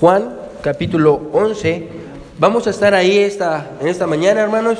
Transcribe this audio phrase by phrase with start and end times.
[0.00, 1.88] Juan capítulo 11.
[2.38, 4.78] Vamos a estar ahí esta, en esta mañana, hermanos.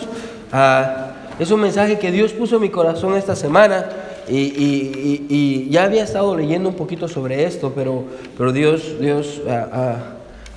[0.53, 3.87] Ah, es un mensaje que Dios puso en mi corazón esta semana
[4.29, 8.05] y, ya había estado leyendo un poquito sobre esto, pero,
[8.37, 10.14] pero Dios, Dios ah, ah,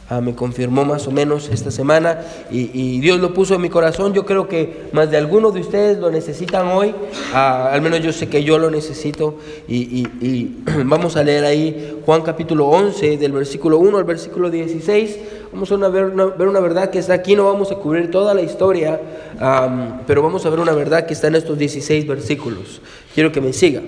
[0.09, 4.13] Ah, me confirmó más o menos esta semana y, Dios lo puso en mi corazón.
[4.13, 6.95] Yo creo que más de algunos de ustedes lo necesitan hoy,
[7.33, 9.35] ah, al menos yo sé que yo lo necesito
[9.67, 10.47] y,
[10.85, 15.19] vamos a leer ahí Juan capítulo 11 del versículo 1 al versículo 16.
[15.51, 18.33] Vamos a ver, una, ver una verdad que está aquí, no vamos a cubrir toda
[18.33, 19.01] la historia,
[20.07, 22.81] pero vamos a ver una verdad que está en estos 16 versículos.
[23.13, 23.81] Quiero que me siga.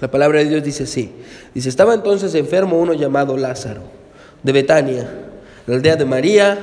[0.00, 1.10] La palabra de Dios dice así.
[1.54, 4.04] Dice, estaba entonces enfermo uno llamado Lázaro
[4.44, 5.23] de Betania,
[5.66, 6.58] la aldea de María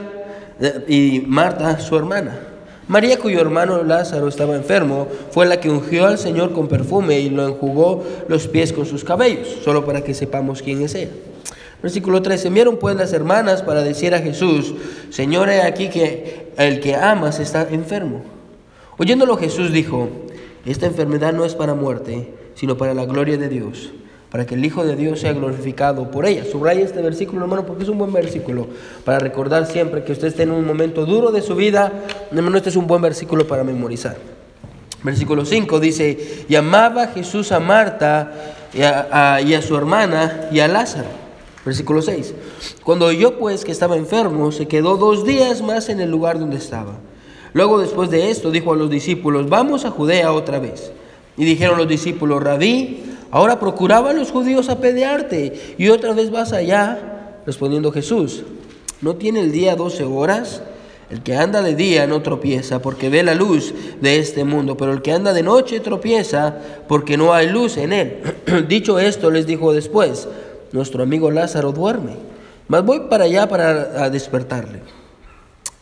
[0.87, 2.39] y Marta, su hermana.
[2.87, 7.29] María, cuyo hermano Lázaro estaba enfermo, fue la que ungió al Señor con perfume y
[7.29, 11.11] lo enjugó los pies con sus cabellos, solo para que sepamos quién es ella.
[11.81, 12.49] Versículo 13.
[12.49, 14.75] Enviaron pues las hermanas para decir a Jesús,
[15.09, 18.21] Señor, he aquí que el que amas está enfermo.
[18.97, 20.09] Oyéndolo Jesús dijo,
[20.65, 23.93] esta enfermedad no es para muerte, sino para la gloria de Dios
[24.31, 26.45] para que el Hijo de Dios sea glorificado por ella.
[26.49, 28.67] Subraya este versículo, hermano, porque es un buen versículo
[29.03, 31.91] para recordar siempre que usted esté en un momento duro de su vida.
[32.31, 34.15] Hermano, este es un buen versículo para memorizar.
[35.03, 38.31] Versículo 5 dice, llamaba Jesús a Marta
[38.73, 41.09] y a, y a su hermana y a Lázaro.
[41.65, 42.33] Versículo 6.
[42.83, 46.55] Cuando oyó pues que estaba enfermo, se quedó dos días más en el lugar donde
[46.57, 46.93] estaba.
[47.53, 50.93] Luego después de esto dijo a los discípulos, vamos a Judea otra vez.
[51.35, 57.39] Y dijeron los discípulos, rabí, Ahora procuraban los judíos apedrearte y otra vez vas allá,
[57.45, 58.43] respondiendo Jesús,
[59.01, 60.61] ¿no tiene el día doce horas?
[61.09, 64.93] El que anda de día no tropieza porque ve la luz de este mundo, pero
[64.93, 68.21] el que anda de noche tropieza porque no hay luz en él.
[68.67, 70.27] Dicho esto, les dijo después,
[70.71, 72.15] nuestro amigo Lázaro duerme,
[72.67, 74.81] mas voy para allá para despertarle.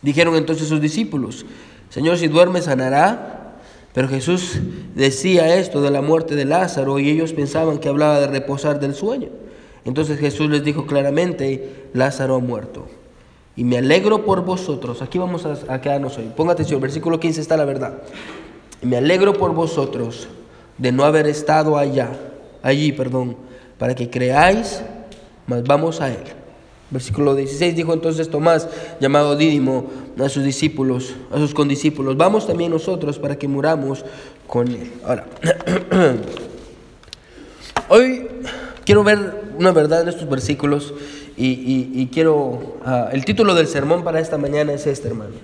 [0.02, 1.44] Dijeron entonces sus discípulos,
[1.90, 3.39] Señor, si duerme sanará.
[3.92, 4.60] Pero Jesús
[4.94, 8.94] decía esto de la muerte de Lázaro y ellos pensaban que hablaba de reposar del
[8.94, 9.28] sueño.
[9.84, 12.86] Entonces Jesús les dijo claramente, Lázaro ha muerto.
[13.56, 15.02] Y me alegro por vosotros.
[15.02, 16.30] Aquí vamos a, quedarnos hoy.
[16.36, 17.98] Ponga atención, versículo 15 está la verdad.
[18.82, 20.28] Me alegro por vosotros
[20.78, 22.10] de no haber estado allá,
[22.62, 23.36] allí, perdón,
[23.76, 24.82] para que creáis,
[25.46, 26.39] mas vamos a él.
[26.90, 28.68] Versículo 16 dijo entonces Tomás,
[29.00, 29.86] llamado Dídimo,
[30.18, 34.04] a sus discípulos, a sus condiscípulos, vamos también nosotros para que muramos
[34.46, 34.90] con él.
[35.04, 35.26] Ahora,
[37.88, 38.26] hoy
[38.84, 40.92] quiero ver una verdad en estos versículos
[41.36, 45.36] y, quiero, ah, el título del sermón para esta mañana es este, hermano.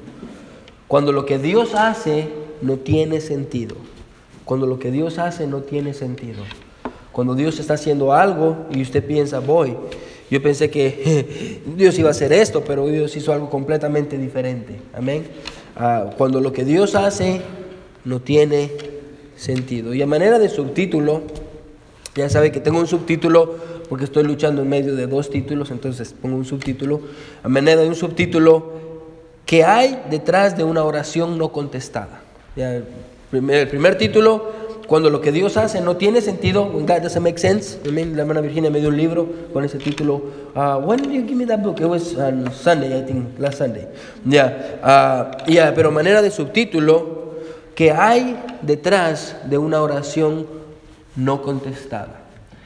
[0.88, 2.28] Cuando lo que Dios hace
[2.60, 3.76] no tiene sentido.
[4.44, 6.42] Cuando lo que Dios hace no tiene sentido.
[7.12, 9.74] Cuando Dios está haciendo algo y usted piensa, voy
[10.30, 14.76] yo pensé que Dios iba a hacer esto, pero Dios hizo algo completamente diferente.
[14.92, 15.26] Amén.
[15.76, 17.40] Ah, cuando lo que Dios hace
[18.04, 18.70] no tiene
[19.36, 19.94] sentido.
[19.94, 21.22] Y a manera de subtítulo,
[22.14, 26.14] ya sabe que tengo un subtítulo porque estoy luchando en medio de dos títulos, entonces
[26.20, 27.00] pongo un subtítulo.
[27.42, 28.72] A manera de un subtítulo,
[29.44, 32.22] ¿qué hay detrás de una oración no contestada?
[32.56, 34.50] el primer título,
[34.86, 37.78] cuando lo que Dios hace no tiene sentido, when God doesn't make sense.
[37.84, 40.22] I la hermana Virginia me dio un libro con ese título.
[40.54, 41.80] Uh, when did you give me that book?
[41.80, 43.88] It was on Sunday, I think, last Sunday.
[44.24, 45.44] Yeah.
[45.46, 47.34] yeah, pero manera de subtítulo,
[47.74, 50.46] que hay detrás de una oración
[51.16, 52.22] no contestada.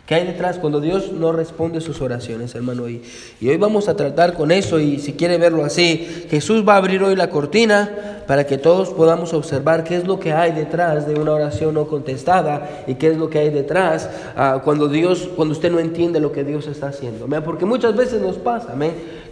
[0.07, 2.89] ¿Qué hay detrás cuando Dios no responde sus oraciones, hermano?
[2.89, 3.03] Y,
[3.41, 6.79] y hoy vamos a tratar con eso y si quiere verlo así, Jesús va a
[6.79, 11.05] abrir hoy la cortina para que todos podamos observar qué es lo que hay detrás
[11.05, 15.29] de una oración no contestada y qué es lo que hay detrás uh, cuando Dios,
[15.35, 17.27] cuando usted no entiende lo que Dios está haciendo.
[17.45, 18.77] Porque muchas veces nos pasa,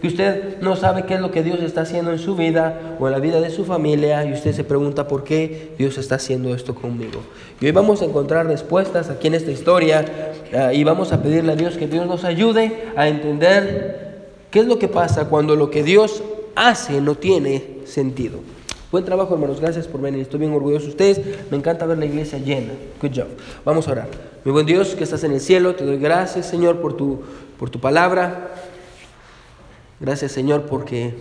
[0.01, 3.07] que usted no sabe qué es lo que Dios está haciendo en su vida o
[3.07, 6.53] en la vida de su familia y usted se pregunta por qué Dios está haciendo
[6.53, 7.21] esto conmigo.
[7.61, 10.03] Y hoy vamos a encontrar respuestas aquí en esta historia
[10.51, 14.65] uh, y vamos a pedirle a Dios que Dios nos ayude a entender qué es
[14.65, 16.21] lo que pasa cuando lo que Dios
[16.53, 18.58] hace no tiene sentido.
[18.91, 19.61] Buen trabajo, hermanos.
[19.61, 20.21] Gracias por venir.
[20.21, 21.21] Estoy bien orgulloso de ustedes.
[21.51, 22.73] Me encanta ver la iglesia llena.
[22.99, 23.27] Good job.
[23.63, 24.07] Vamos a orar.
[24.43, 27.21] Mi buen Dios que estás en el cielo, te doy gracias, Señor, por tu,
[27.59, 28.49] por tu palabra.
[29.99, 31.13] Gracias, Señor, porque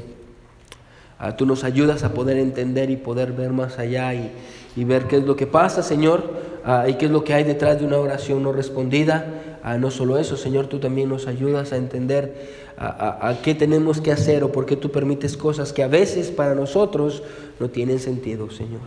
[1.18, 4.32] ah, tú nos ayudas a poder entender y poder ver más allá y,
[4.74, 6.24] y ver qué es lo que pasa, Señor,
[6.64, 9.26] ah, y qué es lo que hay detrás de una oración no respondida.
[9.62, 14.12] Ah, no solo eso, Señor, tú también nos ayudas a entender a, qué tenemos que
[14.12, 17.22] hacer o por qué tú permites cosas que a veces para nosotros
[17.58, 18.80] no tienen sentido, Señor.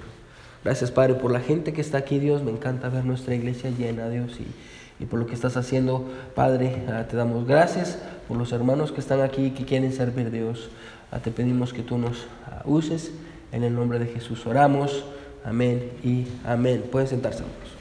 [0.64, 2.44] Gracias, Padre, por la gente que está aquí, Dios.
[2.44, 4.40] Me encanta ver nuestra iglesia llena, Dios.
[4.40, 6.06] Y, y por lo que estás haciendo,
[6.36, 6.84] Padre.
[6.88, 7.98] Ah, te damos gracias
[8.28, 10.70] por los hermanos que están aquí y que quieren servir a Dios.
[11.12, 13.12] Ah, te pedimos que tú nos ah, uses.
[13.52, 15.04] En el nombre de Jesús oramos.
[15.44, 16.86] Amén y amén.
[16.90, 17.72] Pueden sentarse, hermanos.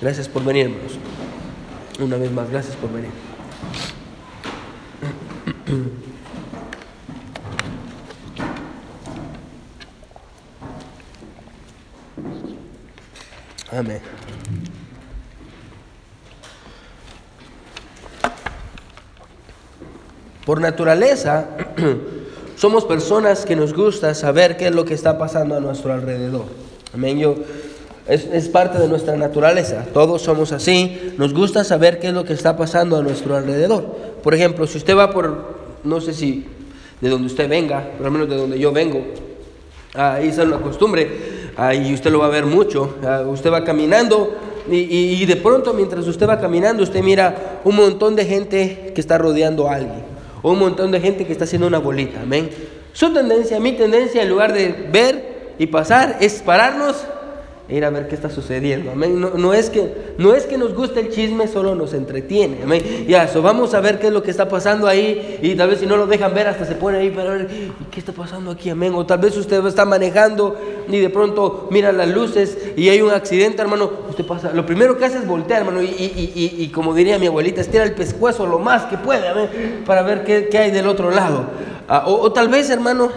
[0.00, 0.92] Gracias por venir, hermanos.
[2.00, 3.10] Una vez más, gracias por venir.
[13.72, 14.00] Amén.
[20.46, 21.46] Por naturaleza,
[22.56, 26.44] somos personas que nos gusta saber qué es lo que está pasando a nuestro alrededor.
[26.92, 27.18] Amén.
[27.18, 27.36] Yo,
[28.06, 29.86] es, es, parte de nuestra naturaleza.
[29.92, 31.14] Todos somos así.
[31.16, 33.84] Nos gusta saber qué es lo que está pasando a nuestro alrededor.
[34.22, 35.53] Por ejemplo, si usted va por,
[35.84, 36.44] no sé si
[37.00, 39.04] de donde usted venga, por lo menos de donde yo vengo,
[39.94, 41.08] ahí es una costumbre
[41.74, 42.96] y usted lo va a ver mucho.
[43.28, 44.34] usted va caminando
[44.70, 49.00] y, y, de pronto mientras usted va caminando, usted mira un montón de gente que
[49.00, 50.02] está rodeando a alguien,
[50.42, 52.22] o un montón de gente que está haciendo una bolita.
[52.22, 52.48] Amén.
[52.94, 56.96] Su tendencia, mi tendencia, en lugar de ver y pasar, es pararnos
[57.68, 58.90] ir a ver qué está sucediendo.
[58.90, 59.20] Amén.
[59.20, 62.58] No, es que, no es que nos guste el chisme, solo nos entretiene.
[62.62, 63.06] Amén.
[63.08, 65.38] Ya, eso vamos a ver qué es lo que está pasando ahí.
[65.42, 67.48] Y tal vez si no lo dejan ver, hasta se pone ahí para ver
[67.90, 68.70] qué está pasando aquí.
[68.70, 68.92] Amén.
[68.94, 70.56] O tal vez usted está manejando
[70.88, 73.90] y de pronto mira las luces y hay un accidente, hermano.
[74.10, 74.52] Usted pasa.
[74.52, 75.82] Lo primero que hace es voltear, hermano.
[75.82, 79.82] Y, y, y, como diría mi abuelita, estira el pescuezo lo más que puede, amén,
[79.86, 81.46] para ver qué, qué hay del otro lado.
[81.86, 83.10] Ah, o, tal vez, hermano,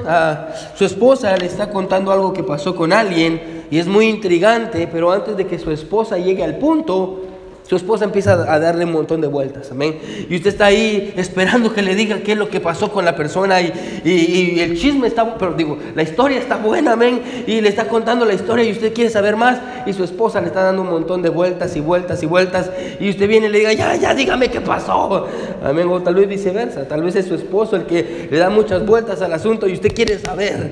[0.76, 5.12] su esposa le está contando algo que pasó con alguien y es muy intrigante, pero
[5.12, 7.22] antes de que su esposa llegue al punto,
[7.68, 10.00] su esposa empieza a darle un montón de vueltas, amén.
[10.30, 13.16] Y usted está ahí esperando que le diga qué es lo que pasó con la
[13.16, 13.74] persona y,
[14.06, 17.22] y, el chisme está, pero digo, la historia está buena, amén.
[17.46, 20.48] Y le está contando la historia y usted quiere saber más y su esposa le
[20.48, 23.60] está dando un montón de vueltas y vueltas y vueltas y usted viene y le
[23.60, 25.28] diga, ya, ya, dígame qué pasó,
[25.62, 25.88] amén.
[25.90, 29.22] O tal vez viceversa, tal vez es su esposo el que le da muchas vueltas
[29.22, 30.72] al asunto y usted quiere saber,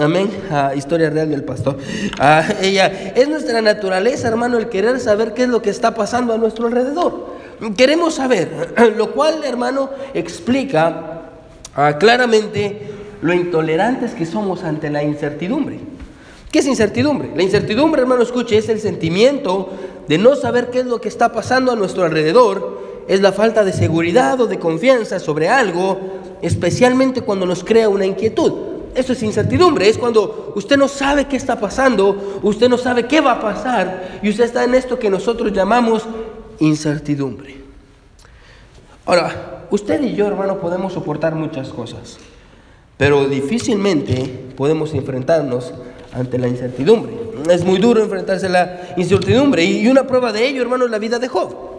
[0.00, 0.30] Amén.
[0.50, 1.78] Ah, historia real del pastor.
[2.18, 6.34] Ah, ella es nuestra naturaleza, hermano, el querer saber qué es lo que está pasando
[6.34, 7.34] a nuestro alrededor.
[7.76, 11.22] Queremos saber, lo cual, hermano, explica
[11.74, 12.90] ah, claramente
[13.22, 15.80] lo intolerantes que somos ante la incertidumbre.
[16.52, 17.30] ¿Qué es incertidumbre?
[17.34, 19.70] La incertidumbre, hermano, escuche, es el sentimiento
[20.08, 22.80] de no saber qué es lo que está pasando a nuestro alrededor.
[23.08, 25.98] Es la falta de seguridad o de confianza sobre algo,
[26.42, 31.36] especialmente cuando nos crea una inquietud eso es incertidumbre, es cuando usted no sabe qué
[31.36, 35.10] está pasando, usted no sabe qué va a pasar y usted está en esto que
[35.10, 36.04] nosotros llamamos
[36.58, 37.56] incertidumbre.
[39.06, 42.18] Ahora, usted y yo, hermano, podemos soportar muchas cosas,
[42.96, 45.72] pero difícilmente podemos enfrentarnos
[46.12, 47.14] ante la incertidumbre.
[47.50, 50.98] Es muy duro enfrentarse a la incertidumbre y una prueba de ello, hermano, es la
[50.98, 51.69] vida de Job.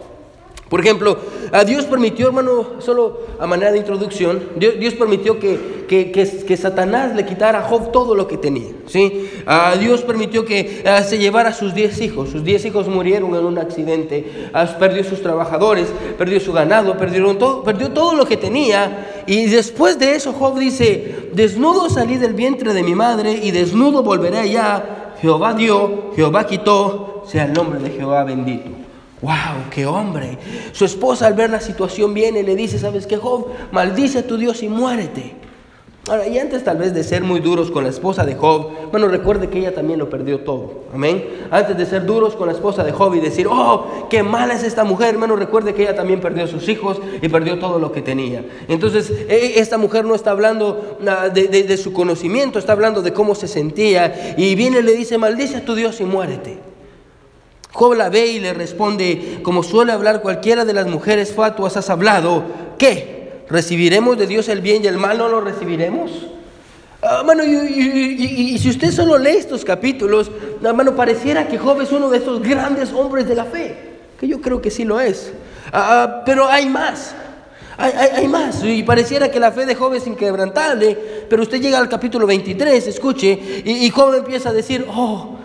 [0.72, 1.18] Por ejemplo,
[1.52, 7.26] a Dios permitió, hermano, solo a manera de introducción, Dios, permitió que, que, Satanás le
[7.26, 8.70] quitara a Job todo lo que tenía.
[8.86, 9.28] ¿sí?
[9.44, 12.30] A Dios permitió que ah, se llevara sus diez hijos.
[12.30, 14.48] Sus diez hijos murieron en un accidente.
[14.54, 19.24] Ah, perdió sus trabajadores, perdió su ganado, perdió todo lo que tenía.
[19.26, 24.02] Y después de eso Job dice, desnudo salí del vientre de mi madre y desnudo
[24.02, 25.12] volveré allá.
[25.20, 28.81] Jehová dio, Jehová quitó, sea el nombre de Jehová bendito.
[29.22, 29.70] ¡Wow!
[29.70, 30.36] ¡Qué hombre!
[30.72, 33.46] Su esposa al ver la situación viene y le dice, ¿sabes qué, Job?
[33.70, 35.36] Maldice a tu Dios y muérete.
[36.08, 39.06] Ahora, y antes tal vez de ser muy duros con la esposa de Job, bueno,
[39.06, 40.82] recuerde que ella también lo perdió todo.
[40.92, 41.24] Amén.
[41.52, 44.64] Antes de ser duros con la esposa de Job y decir, oh, qué mala es
[44.64, 47.92] esta mujer, hermano, recuerde que ella también perdió a sus hijos y perdió todo lo
[47.92, 48.44] que tenía.
[48.66, 50.98] Entonces, e, esta mujer no está hablando
[51.32, 54.34] de, de su conocimiento, está hablando de cómo se sentía.
[54.36, 56.71] Y viene y le dice, maldice a tu Dios y muérete.
[57.72, 61.88] Job la ve y le responde, como suele hablar cualquiera de las mujeres fatuas, has
[61.88, 62.44] hablado,
[62.78, 63.42] ¿qué?
[63.48, 66.10] ¿Recibiremos de Dios el bien y el mal no lo recibiremos?
[67.02, 70.30] Hermano, y, si usted solo lee estos capítulos,
[70.62, 73.74] hermano, pareciera que Job es uno de estos grandes hombres de la fe,
[74.20, 75.32] que yo creo que sí lo es.
[75.72, 77.14] Ah, ah, pero hay más,
[77.78, 80.96] hay, hay, más, y pareciera que la fe de Job es inquebrantable,
[81.28, 85.38] pero usted llega al capítulo 23, escuche, y, y Job empieza a decir, oh,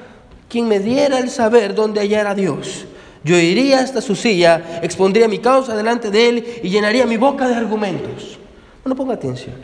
[0.49, 2.85] quien me diera el saber dónde hallar a Dios.
[3.23, 7.47] Yo iría hasta su silla, expondría mi causa delante de él y llenaría mi boca
[7.47, 8.37] de argumentos.
[8.83, 9.55] Bueno, ponga atención.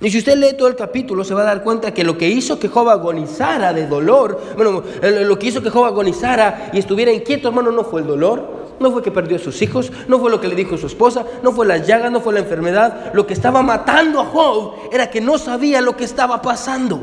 [0.00, 2.28] Y si usted lee todo el capítulo, se va a dar cuenta que lo que
[2.28, 7.12] hizo que Job agonizara de dolor, bueno, lo que hizo que Job agonizara y estuviera
[7.12, 10.30] inquieto, hermano, no fue el dolor, no fue que perdió a sus hijos, no fue
[10.30, 13.12] lo que le dijo su esposa, no fue las llagas, no fue la enfermedad.
[13.14, 17.00] Lo que estaba matando a Job era que no sabía lo que estaba pasando.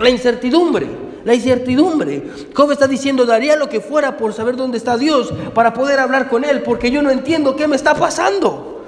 [0.00, 1.11] La incertidumbre.
[1.24, 2.22] La incertidumbre.
[2.54, 6.28] Job está diciendo, daría lo que fuera por saber dónde está Dios, para poder hablar
[6.28, 8.84] con Él, porque yo no entiendo qué me está pasando.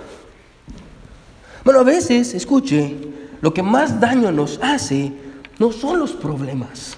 [1.65, 2.95] Bueno, a veces, escuche,
[3.41, 5.13] lo que más daño nos hace
[5.59, 6.95] no son los problemas.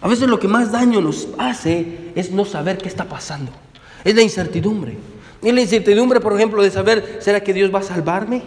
[0.00, 3.50] A veces lo que más daño nos hace es no saber qué está pasando.
[4.04, 4.96] Es la incertidumbre.
[5.42, 8.44] Es la incertidumbre, por ejemplo, de saber, ¿será que Dios va a salvarme?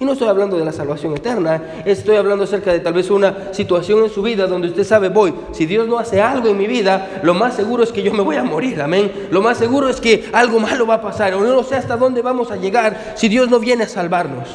[0.00, 3.52] Y no estoy hablando de la salvación eterna, estoy hablando acerca de tal vez una
[3.52, 6.68] situación en su vida donde usted sabe, voy, si Dios no hace algo en mi
[6.68, 9.10] vida, lo más seguro es que yo me voy a morir, amén.
[9.32, 12.22] Lo más seguro es que algo malo va a pasar, o no sé hasta dónde
[12.22, 14.48] vamos a llegar si Dios no viene a salvarnos.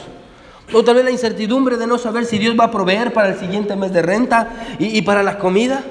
[0.71, 3.37] O tal vez la incertidumbre de no saber si Dios va a proveer para el
[3.37, 5.83] siguiente mes de renta y, y para la comida.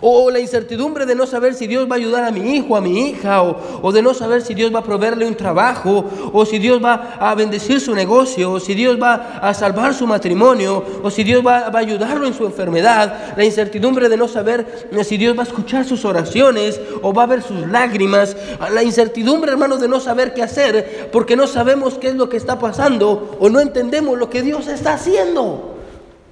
[0.00, 2.80] O la incertidumbre de no saber si Dios va a ayudar a mi hijo, a
[2.80, 6.58] mi hija, o, de no saber si Dios va a proveerle un trabajo, o si
[6.58, 11.10] Dios va a bendecir su negocio, o si Dios va a salvar su matrimonio, o
[11.10, 13.36] si Dios va, va a ayudarlo en su enfermedad.
[13.36, 17.26] La incertidumbre de no saber si Dios va a escuchar sus oraciones o va a
[17.26, 18.36] ver sus lágrimas.
[18.72, 22.36] La incertidumbre, hermano, de no saber qué hacer, porque no sabemos qué es lo que
[22.36, 25.69] está pasando o no entendemos lo que Dios está haciendo.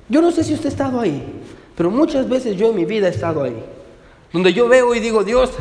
[0.09, 1.39] Yo no sé si usted ha estado ahí.
[1.79, 3.55] Pero muchas veces yo en mi vida he estado ahí,
[4.33, 5.53] donde yo veo y digo, Dios,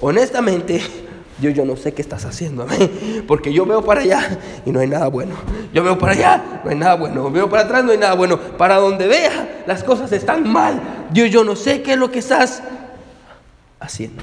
[0.00, 0.80] honestamente,
[1.40, 2.64] Dios, yo no sé qué estás haciendo,
[3.26, 5.34] porque yo veo para allá y no hay nada bueno.
[5.74, 7.28] Yo veo para allá, no hay nada bueno.
[7.32, 8.38] Veo para atrás, no hay nada bueno.
[8.38, 10.80] Para donde vea, las cosas están mal.
[11.10, 12.62] Dios, yo no sé qué es lo que estás
[13.80, 14.22] haciendo.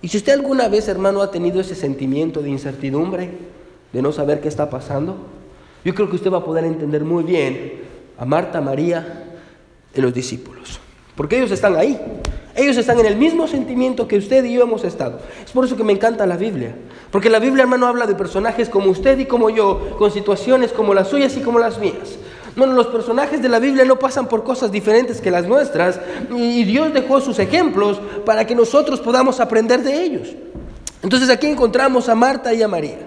[0.00, 3.30] Y si usted alguna vez, hermano, ha tenido ese sentimiento de incertidumbre,
[3.92, 5.16] de no saber qué está pasando,
[5.84, 9.24] yo creo que usted va a poder entender muy bien a Marta, María
[9.94, 10.80] de los discípulos.
[11.14, 11.98] Porque ellos están ahí.
[12.54, 15.20] Ellos están en el mismo sentimiento que usted y yo hemos estado.
[15.44, 16.74] Es por eso que me encanta la Biblia.
[17.10, 20.94] Porque la Biblia, hermano, habla de personajes como usted y como yo, con situaciones como
[20.94, 22.16] las suyas y como las mías.
[22.56, 26.00] Bueno, los personajes de la Biblia no pasan por cosas diferentes que las nuestras
[26.34, 30.34] y Dios dejó sus ejemplos para que nosotros podamos aprender de ellos.
[31.02, 32.98] Entonces aquí encontramos a Marta y a María.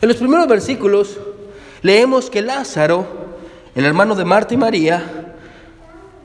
[0.00, 1.18] En los primeros versículos
[1.82, 3.27] leemos que Lázaro,
[3.78, 5.36] el hermano de Marta y María,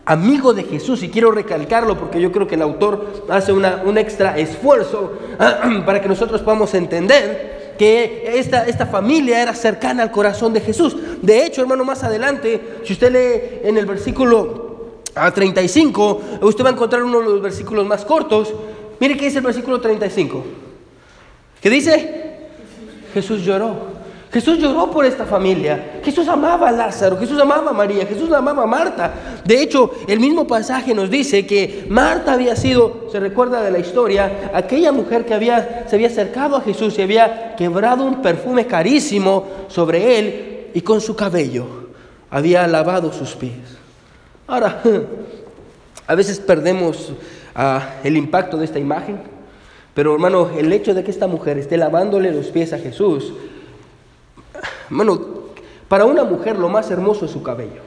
[0.05, 4.39] amigo de Jesús, y quiero recalcarlo porque yo creo que el autor hace un extra
[4.39, 5.19] esfuerzo
[5.86, 10.98] para que nosotros podamos entender que esta, esta familia era cercana al corazón de Jesús.
[11.22, 16.74] De hecho, hermano, más adelante, si usted lee en el versículo 35, usted va a
[16.74, 18.51] encontrar uno de los versículos más cortos.
[19.00, 20.43] Mire qué dice el versículo 35.
[21.62, 22.33] ¿Qué dice?
[23.13, 23.92] Jesús lloró.
[24.34, 26.00] Jesús lloró por esta familia.
[26.04, 29.13] Jesús amaba a Lázaro, Jesús amaba a María, Jesús amaba a Marta.
[29.46, 33.78] De hecho, el mismo pasaje nos dice que Marta había sido, se recuerda de la
[33.78, 38.66] historia, aquella mujer que había, se había acercado a Jesús y había quebrado un perfume
[38.66, 41.68] carísimo sobre él y con su cabello
[42.32, 43.78] había lavado sus pies.
[44.48, 44.82] Ahora,
[46.08, 47.13] a veces perdemos
[47.54, 49.20] ah, el impacto de esta imagen,
[49.94, 53.32] pero hermano, el hecho de que esta mujer esté lavándole los pies a Jesús,
[54.90, 55.20] bueno,
[55.88, 57.82] para una mujer lo más hermoso es su cabello.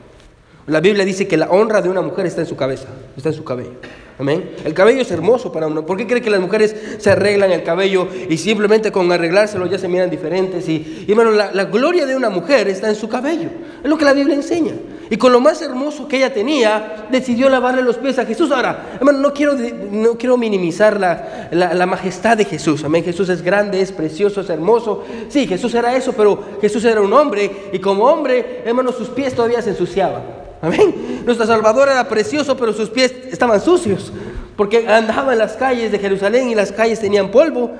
[0.66, 3.34] La Biblia dice que la honra de una mujer está en su cabeza, está en
[3.34, 3.74] su cabello.
[4.18, 4.52] Amén.
[4.64, 5.84] El cabello es hermoso para uno.
[5.84, 9.78] ¿Por qué cree que las mujeres se arreglan el cabello y simplemente con arreglárselo ya
[9.78, 10.68] se miran diferentes?
[10.68, 13.50] Y, y bueno, la, gloria de una mujer está en su cabello.
[13.84, 14.72] Es lo que la Biblia enseña.
[15.08, 18.50] Y con lo más hermoso que ella tenía, decidió lavarle los pies a Jesús.
[18.50, 22.82] Ahora, hermano, no quiero, no quiero minimizar la, la, majestad de Jesús.
[22.84, 23.04] Amén.
[23.04, 25.04] Jesús es grande, es precioso, es hermoso.
[25.28, 27.70] Sí, Jesús era eso, pero Jesús era un hombre.
[27.72, 30.22] Y como hombre, hermano, sus pies todavía se ensuciaban.
[30.60, 31.22] Amén.
[31.24, 34.12] Nuestro Salvador era precioso, pero sus pies estaban sucios,
[34.56, 37.70] porque andaba en las calles de Jerusalén y las calles tenían polvo.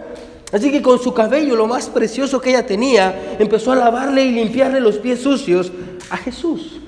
[0.53, 4.31] Así que con su cabello, lo más precioso que ella tenía, empezó a lavarle y
[4.31, 5.73] limpiarle los pies sucios
[6.11, 6.81] a Jesús.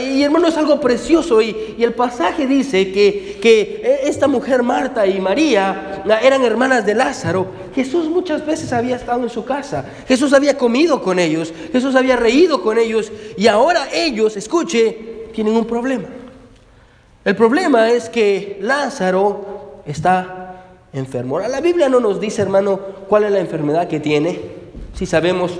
[0.00, 1.42] Y hermano, es algo precioso.
[1.42, 7.46] Y, el pasaje dice que, que, esta mujer, Marta y María, eran hermanas de Lázaro.
[7.74, 9.84] Jesús muchas veces había estado en su casa.
[10.08, 11.52] Jesús había comido con ellos.
[11.72, 13.12] Jesús había reído con ellos.
[13.36, 16.08] Y ahora ellos, escuche, tienen un problema.
[17.24, 21.38] El problema es que Lázaro está enfermo.
[21.40, 22.78] la Biblia no nos dice, hermano,
[23.08, 24.40] cuál es la enfermedad que tiene.
[24.94, 25.52] Si sabemos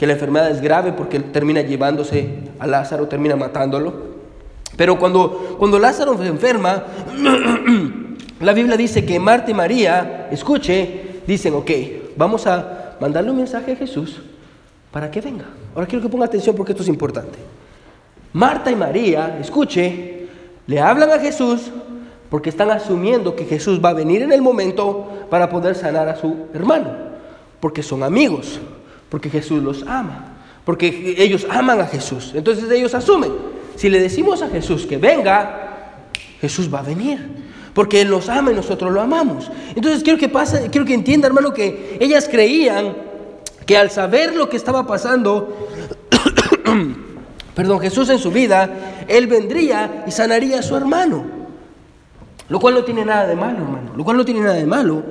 [0.00, 2.26] que la enfermedad es grave porque termina llevándose
[2.58, 3.92] a Lázaro, termina matándolo.
[4.74, 6.84] Pero cuando, cuando Lázaro se enferma,
[8.40, 11.70] la Biblia dice que Marta y María, escuche, dicen, ok,
[12.16, 14.22] vamos a mandarle un mensaje a Jesús
[14.90, 15.44] para que venga.
[15.74, 17.38] Ahora quiero que ponga atención porque esto es importante.
[18.32, 20.28] Marta y María, escuche,
[20.66, 21.70] le hablan a Jesús
[22.30, 26.16] porque están asumiendo que Jesús va a venir en el momento para poder sanar a
[26.16, 26.88] su hermano,
[27.60, 28.60] porque son amigos,
[29.10, 32.32] porque Jesús los ama, porque ellos aman a Jesús.
[32.34, 33.32] Entonces ellos asumen,
[33.76, 35.70] si le decimos a Jesús que venga,
[36.40, 37.50] Jesús va a venir.
[37.74, 39.50] Porque Él nos ama y nosotros lo amamos.
[39.74, 42.96] Entonces quiero que pase, quiero que entienda, hermano, que ellas creían
[43.64, 45.68] que al saber lo que estaba pasando,
[47.54, 51.24] perdón, Jesús en su vida, Él vendría y sanaría a su hermano.
[52.48, 53.92] Lo cual no tiene nada de malo, hermano.
[53.96, 55.04] Lo cual no tiene nada de malo.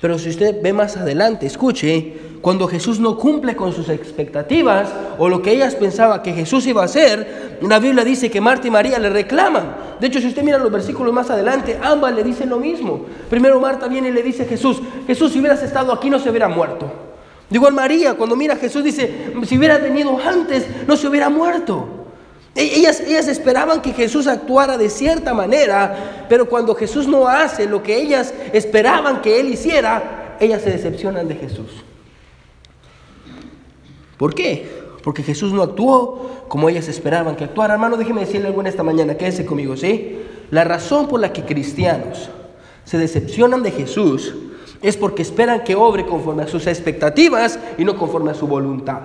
[0.00, 5.28] Pero si usted ve más adelante, escuche, cuando Jesús no cumple con sus expectativas o
[5.28, 8.70] lo que ellas pensaban que Jesús iba a hacer, la Biblia dice que Marta y
[8.70, 9.76] María le reclaman.
[10.00, 13.06] De hecho, si usted mira los versículos más adelante, ambas le dicen lo mismo.
[13.30, 16.30] Primero Marta viene y le dice a Jesús, Jesús, si hubieras estado aquí no se
[16.30, 16.90] hubiera muerto.
[17.48, 21.30] De igual María, cuando mira a Jesús, dice, si hubiera venido antes, no se hubiera
[21.30, 21.86] muerto.
[22.56, 27.66] E-, ellas, ellas esperaban que Jesús actuara de cierta manera, pero cuando Jesús no hace
[27.66, 31.84] lo que ellas esperaban que Él hiciera, ellas se decepcionan de Jesús.
[34.22, 34.64] ¿Por qué?
[35.02, 37.74] Porque Jesús no actuó como ellas esperaban que actuara.
[37.74, 40.20] Hermano, déjeme decirle algo en esta mañana, quédese conmigo, ¿sí?
[40.52, 42.30] La razón por la que cristianos
[42.84, 44.32] se decepcionan de Jesús
[44.80, 49.00] es porque esperan que obre conforme a sus expectativas y no conforme a su voluntad.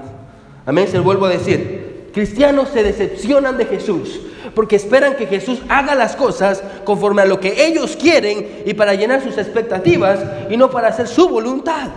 [0.67, 2.11] Amén, se lo vuelvo a decir.
[2.13, 4.21] Cristianos se decepcionan de Jesús
[4.53, 8.93] porque esperan que Jesús haga las cosas conforme a lo que ellos quieren y para
[8.93, 10.19] llenar sus expectativas
[10.51, 11.89] y no para hacer su voluntad.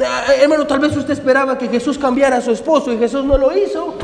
[0.00, 3.38] Ah, hermano, tal vez usted esperaba que Jesús cambiara a su esposo y Jesús no
[3.38, 3.94] lo hizo.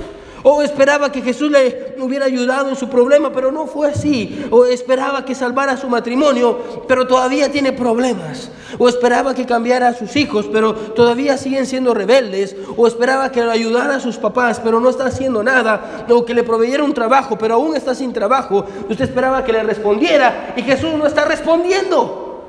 [0.43, 4.47] O esperaba que Jesús le hubiera ayudado en su problema, pero no fue así.
[4.51, 8.51] O esperaba que salvara su matrimonio, pero todavía tiene problemas.
[8.79, 12.57] O esperaba que cambiara a sus hijos, pero todavía siguen siendo rebeldes.
[12.77, 16.07] O esperaba que ayudara a sus papás, pero no está haciendo nada.
[16.09, 18.65] O que le proveyera un trabajo, pero aún está sin trabajo.
[18.89, 22.47] Usted esperaba que le respondiera y Jesús no está respondiendo.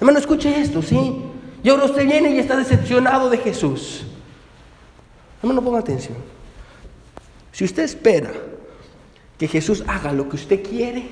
[0.00, 1.30] Hermano, escuche esto, ¿sí?
[1.64, 4.04] Y ahora usted viene y está decepcionado de Jesús.
[5.42, 6.16] No ponga atención.
[7.52, 8.30] Si usted espera
[9.38, 11.06] que Jesús haga lo que usted quiere,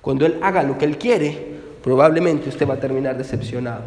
[0.00, 3.82] cuando Él haga lo que Él quiere, probablemente usted va a terminar decepcionado.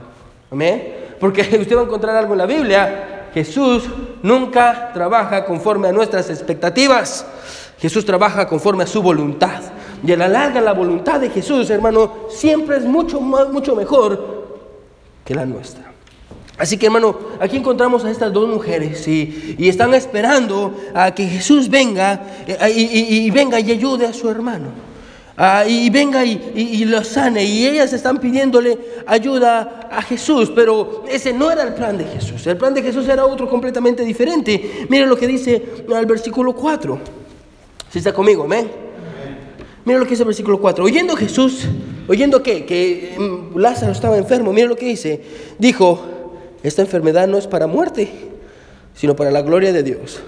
[0.51, 1.15] ¿Amén?
[1.19, 3.29] Porque usted va a encontrar algo en la Biblia.
[3.33, 3.89] Jesús
[4.21, 7.25] nunca trabaja conforme a nuestras expectativas.
[7.79, 9.61] Jesús trabaja conforme a su voluntad.
[10.05, 14.39] Y a la larga la voluntad de Jesús, hermano, siempre es mucho, mucho mejor
[15.25, 15.88] que la nuestra.
[16.59, 21.69] Así que hermano, aquí encontramos a estas dos mujeres y, están esperando a que Jesús
[21.69, 24.67] venga eh, y, venga y ayude a su hermano.
[25.37, 27.45] Ah, y venga y, lo sane.
[27.45, 32.45] Y ellas están pidiéndole ayuda a Jesús, pero ese no era el plan de Jesús.
[32.45, 34.85] El plan de Jesús era otro completamente diferente.
[34.89, 36.99] Miren lo que dice el versículo 4.
[37.89, 38.69] Si está conmigo, amén.
[39.85, 40.83] Mira lo que dice el versículo 4.
[40.83, 41.65] Oyendo Jesús,
[42.09, 45.21] oyendo que, que mm, Lázaro estaba enfermo, mira lo que dice.
[45.57, 46.18] Dijo,
[46.63, 48.09] esta enfermedad no es para muerte,
[48.93, 50.19] sino para la gloria de Dios.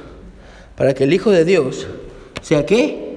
[0.76, 1.88] Para que el Hijo de Dios
[2.42, 3.12] sea qué?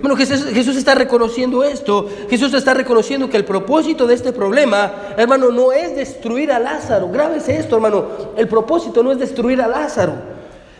[0.00, 2.08] Bueno, Jesús, Jesús, está reconociendo esto.
[2.28, 7.08] Jesús está reconociendo que el propósito de este problema, hermano, no es destruir a Lázaro.
[7.08, 8.06] Grábese esto, hermano.
[8.36, 10.12] El propósito no es destruir a Lázaro.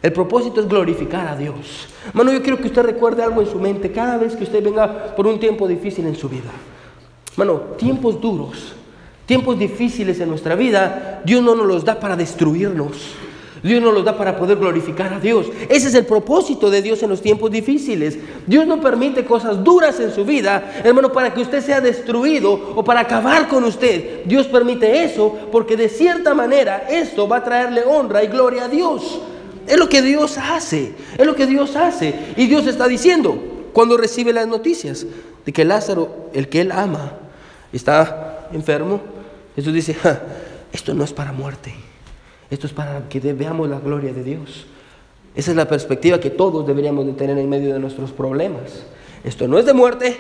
[0.03, 1.89] El propósito es glorificar a Dios.
[2.09, 5.17] Hermano, yo quiero que usted recuerde algo en su mente cada vez que usted venga
[5.17, 6.51] por un tiempo difícil en su vida.
[7.33, 8.75] Hermano, tiempos duros,
[9.27, 13.15] tiempos difíciles en nuestra vida, Dios no nos los da para destruirnos.
[13.65, 15.47] Dios nos los da para poder glorificar a Dios.
[15.71, 18.19] Ese es el propósito de Dios en los tiempos difíciles.
[18.47, 22.85] Dios no permite cosas duras en su vida, hermano, para que usted sea destruido o
[22.85, 24.25] para acabar con usted.
[24.27, 28.69] Dios permite eso porque de cierta manera esto va a traerle honra y gloria a
[28.69, 29.23] Dios.
[29.67, 32.15] Es lo que Dios hace, es lo que Dios hace.
[32.37, 33.39] Y Dios está diciendo,
[33.73, 35.07] cuando recibe las noticias
[35.47, 37.13] de que Lázaro, el que él ama,
[37.73, 39.14] está enfermo,
[39.55, 39.97] Jesús dice,
[40.73, 41.75] esto no es para muerte,
[42.51, 44.67] esto es para que veamos la gloria de Dios.
[45.35, 48.87] Esa es la perspectiva que todos deberíamos de tener en medio de nuestros problemas.
[49.25, 50.17] Esto no es de muerte,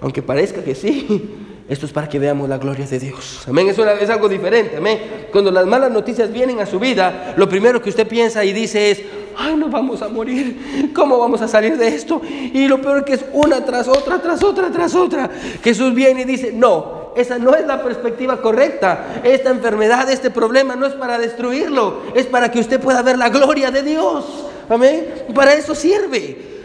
[0.00, 1.34] aunque parezca que sí,
[1.68, 3.42] esto es para que veamos la gloria de Dios.
[3.48, 3.68] Amén.
[3.68, 4.76] Eso es algo diferente.
[4.76, 5.26] Amén.
[5.32, 8.90] Cuando las malas noticias vienen a su vida, lo primero que usted piensa y dice
[8.92, 9.02] es,
[9.36, 10.92] ay, no vamos a morir.
[10.94, 12.22] ¿Cómo vamos a salir de esto?
[12.24, 15.28] Y lo peor que es una tras otra, tras otra, tras otra.
[15.62, 19.22] Jesús viene y dice, no, esa no es la perspectiva correcta.
[19.24, 23.30] Esta enfermedad, este problema no es para destruirlo, es para que usted pueda ver la
[23.30, 24.46] gloria de Dios.
[24.68, 25.24] Amén.
[25.34, 26.56] Para eso sirve.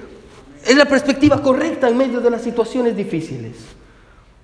[0.65, 3.55] Es la perspectiva correcta en medio de las situaciones difíciles.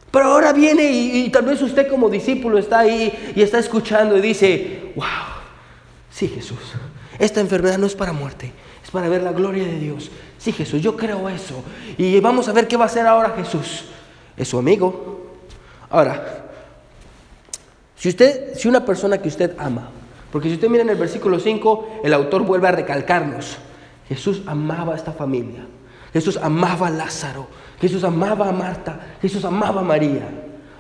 [0.10, 4.22] Pero ahora viene y, tal vez usted como discípulo está ahí y está escuchando y
[4.22, 5.06] dice, wow,
[6.10, 6.58] sí Jesús,
[7.20, 10.10] esta enfermedad no es para muerte, es para ver la gloria de Dios.
[10.38, 11.62] Sí Jesús, yo creo eso.
[11.98, 13.86] Y vamos a ver qué va a hacer ahora Jesús.
[14.38, 15.27] Es su amigo.
[15.90, 16.46] Ahora,
[17.96, 19.90] si usted, si una persona que usted ama,
[20.32, 23.58] porque si usted mira en el versículo 5, el autor vuelve a recalcarnos,
[24.08, 25.66] Jesús amaba a esta familia.
[26.14, 27.48] Jesús amaba a Lázaro.
[27.80, 29.18] Jesús amaba a Marta.
[29.22, 30.28] Jesús amaba a María.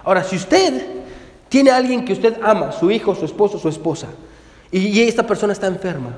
[0.04, 0.86] Ahora, si usted
[1.50, 4.08] tiene a alguien que usted ama, su hijo, su esposo, su esposa,
[4.72, 6.12] y esta persona está enferma,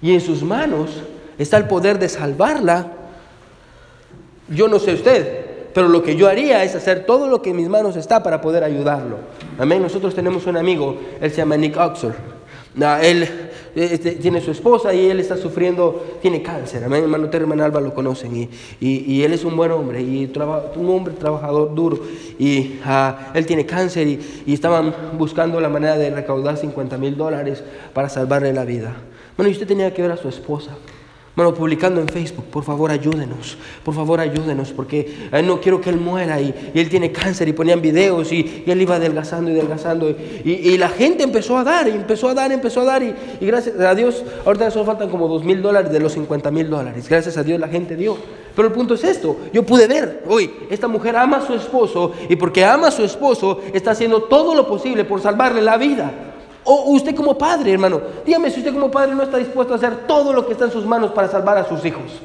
[0.00, 0.90] y en sus manos
[1.38, 2.92] está el poder de salvarla,
[4.48, 5.37] yo no sé usted,
[5.74, 8.40] pero lo que yo haría es hacer todo lo que en mis manos está para
[8.40, 9.16] poder ayudarlo.
[9.58, 9.82] Amén.
[9.82, 12.14] Nosotros tenemos un amigo, él se llama Nick Oxford.
[13.02, 13.28] Él
[13.74, 16.84] este, tiene su esposa y él está sufriendo, tiene cáncer.
[16.84, 17.02] Amén.
[17.02, 18.34] Hermano Terry y Alba lo conocen.
[18.36, 18.48] Y,
[18.80, 20.30] y, él es un buen hombre, y
[20.76, 21.98] un hombre trabajador duro.
[22.38, 27.16] Y ah, él tiene cáncer y, y, estaban buscando la manera de recaudar 50 mil
[27.16, 28.94] dólares para salvarle la vida.
[29.36, 30.76] Bueno, y usted tenía que ver a su esposa.
[31.38, 35.88] Bueno, publicando en Facebook, por favor ayúdenos, por favor ayúdenos, porque eh, no quiero que
[35.88, 40.10] él muera y, él tiene cáncer y ponían videos y, él iba adelgazando y adelgazando
[40.10, 43.78] y, la gente empezó a dar y empezó a dar, empezó a dar y, gracias
[43.78, 47.36] a Dios, ahorita solo faltan como dos mil dólares de los 50 mil dólares, gracias
[47.36, 48.18] a Dios la gente dio.
[48.56, 52.14] Pero el punto es esto, yo pude ver, hoy, esta mujer ama a su esposo
[52.28, 56.27] y porque ama a su esposo está haciendo todo lo posible por salvarle la vida.
[56.70, 60.06] O usted como padre, hermano, dígame si usted como padre no está dispuesto a hacer
[60.06, 62.20] todo lo que está en sus manos para salvar a sus hijos.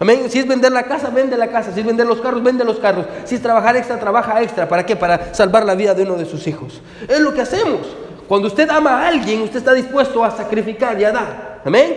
[0.00, 0.28] Amén.
[0.28, 1.72] Si es vender la casa, vende la casa.
[1.72, 3.06] Si es vender los carros, vende los carros.
[3.24, 4.68] Si es trabajar extra, trabaja extra.
[4.68, 4.96] ¿Para qué?
[4.96, 6.82] Para salvar la vida de uno de sus hijos.
[7.06, 7.82] Es lo que hacemos.
[8.26, 11.62] Cuando usted ama a alguien, usted está dispuesto a sacrificar y a dar.
[11.64, 11.94] Amén.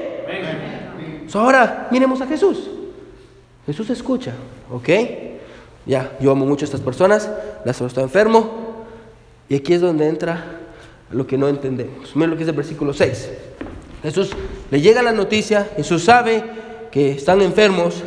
[1.33, 2.69] ahora miremos a Jesús.
[3.65, 4.33] Jesús escucha,
[4.71, 4.89] ¿ok?
[5.87, 7.27] Ya, yo amo mucho a estas personas.
[7.65, 8.85] Lázaro está enfermo.
[9.49, 10.58] Y aquí es donde entra
[11.11, 12.15] lo que no entendemos.
[12.15, 13.29] Miren lo que es el versículo 6.
[14.03, 14.31] Jesús
[14.71, 16.43] le llega la noticia, Jesús sabe
[16.91, 18.03] que están enfermos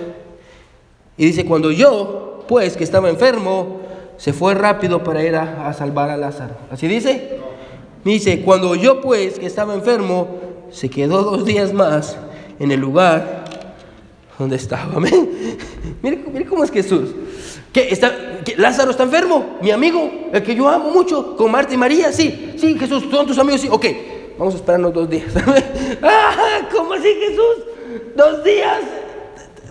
[1.16, 3.80] y dice, cuando yo, pues, que estaba enfermo,
[4.16, 6.54] se fue rápido para ir a, salvar a Lázaro.
[6.70, 7.38] ¿Así dice?
[8.04, 12.16] Dice, cuando yo, pues, que estaba enfermo, se quedó dos días más
[12.58, 13.44] en el lugar
[14.38, 14.98] donde estaba.
[16.02, 17.10] mire, mire cómo es Jesús.
[17.72, 18.12] ¿Qué, está,
[18.58, 22.54] Lázaro está enfermo, mi amigo, el que yo amo mucho, con Marta y María, sí,
[22.58, 23.87] sí, Jesús, son tus amigos, sí, ok,
[24.38, 25.32] vamos a esperarnos dos días.
[26.02, 27.64] ah, ¿Cómo así Jesús?
[28.14, 28.80] Dos días,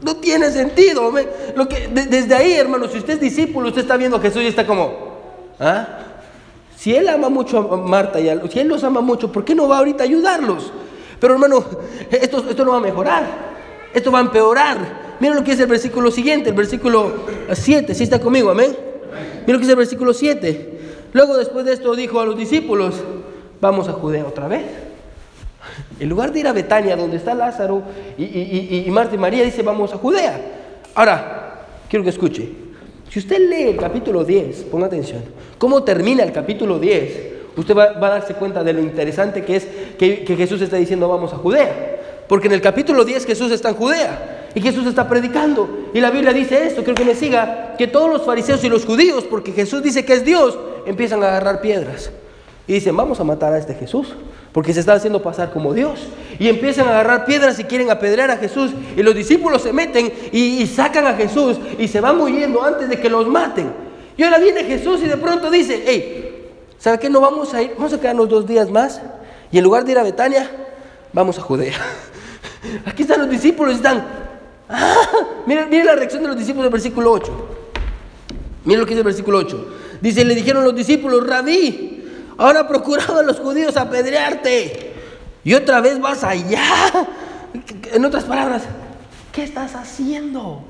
[0.02, 1.12] no tiene sentido.
[1.56, 4.48] Lo que, desde ahí, hermano, si usted es discípulo, usted está viendo a Jesús y
[4.48, 4.94] está como,
[5.60, 6.00] ¿ah?
[6.76, 9.54] Si él ama mucho a Marta y a, si él los ama mucho, ¿por qué
[9.54, 10.74] no va ahorita a ayudarlos?
[11.20, 11.64] Pero hermano,
[12.10, 13.24] esto, esto no va a mejorar,
[13.94, 15.11] esto va a empeorar.
[15.22, 17.12] Mira lo que es el versículo siguiente, el versículo
[17.54, 18.76] 7, si está conmigo, amén.
[19.42, 20.80] Mira lo que es el versículo 7.
[21.14, 22.96] Luego después de esto dijo a los discípulos,
[23.62, 24.64] vamos a Judea otra vez.
[26.00, 27.84] En lugar de ir a Betania, donde está Lázaro
[28.18, 30.42] y, Marta y María, dice, vamos a Judea.
[30.96, 32.50] Ahora, quiero que escuche.
[33.12, 35.22] Si usted lee el capítulo 10, ponga atención,
[35.60, 39.68] cómo termina el capítulo 10, usted va, a darse cuenta de lo interesante que es
[40.00, 42.00] que, que Jesús está diciendo, vamos a Judea.
[42.28, 44.41] Porque en el capítulo 10 Jesús está en Judea.
[44.54, 45.90] Y Jesús está predicando.
[45.94, 48.86] Y la Biblia dice esto, creo que me siga, que todos los fariseos y los
[48.86, 52.12] judíos, porque Jesús dice que es Dios, empiezan a agarrar piedras.
[52.68, 54.14] Y dicen, vamos a matar a este Jesús,
[54.52, 56.08] porque se está haciendo pasar como Dios.
[56.40, 58.72] Y empiezan a agarrar piedras y quieren apedrear a Jesús.
[58.96, 63.00] Y los discípulos se meten y, sacan a Jesús y se van huyendo antes de
[63.00, 63.72] que los maten.
[64.18, 67.10] Y ahora viene Jesús y de pronto dice, hey, ¿sabe qué?
[67.10, 69.02] No vamos a ir, vamos a quedarnos dos días más.
[69.52, 70.50] Y en lugar de ir a Betania,
[71.12, 71.76] vamos a Judea.
[72.86, 74.06] Aquí están los discípulos, están,
[75.46, 77.48] Miren, la reacción de los discípulos del versículo 8.
[78.66, 79.68] Miren lo que dice el versículo 8.
[80.02, 82.04] Dice, le dijeron los discípulos, rabí,
[82.38, 84.94] ahora procuraban los judíos apedrearte.
[85.44, 86.64] Y otra vez vas allá.
[87.92, 88.64] En otras palabras,
[89.32, 90.64] ¿qué estás haciendo?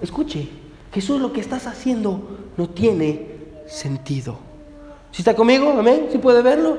[0.00, 0.48] Escuche,
[0.92, 3.26] Jesús lo que estás haciendo no tiene
[3.66, 4.38] sentido.
[5.10, 5.74] ¿Si está conmigo?
[5.78, 6.08] Amén.
[6.10, 6.78] ¿Si puede verlo?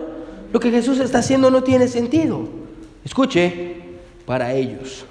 [0.51, 2.47] Lo que Jesús está haciendo no tiene sentido.
[3.03, 3.75] Escuche,
[4.25, 5.05] para ellos.